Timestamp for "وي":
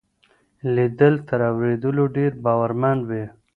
3.09-3.23